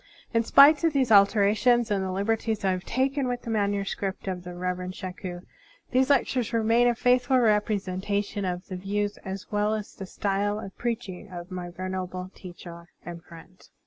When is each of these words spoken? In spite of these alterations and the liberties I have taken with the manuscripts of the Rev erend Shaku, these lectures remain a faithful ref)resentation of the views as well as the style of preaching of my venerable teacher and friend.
In 0.33 0.43
spite 0.43 0.83
of 0.83 0.93
these 0.93 1.11
alterations 1.11 1.91
and 1.91 2.03
the 2.03 2.11
liberties 2.11 2.65
I 2.65 2.71
have 2.71 2.85
taken 2.85 3.27
with 3.27 3.43
the 3.43 3.51
manuscripts 3.51 4.27
of 4.27 4.43
the 4.43 4.55
Rev 4.55 4.77
erend 4.79 4.95
Shaku, 4.95 5.41
these 5.91 6.09
lectures 6.09 6.53
remain 6.53 6.87
a 6.87 6.95
faithful 6.95 7.37
ref)resentation 7.37 8.43
of 8.43 8.65
the 8.65 8.77
views 8.77 9.17
as 9.17 9.51
well 9.51 9.75
as 9.75 9.93
the 9.93 10.07
style 10.07 10.59
of 10.59 10.75
preaching 10.75 11.29
of 11.29 11.51
my 11.51 11.69
venerable 11.69 12.31
teacher 12.33 12.89
and 13.05 13.23
friend. 13.23 13.69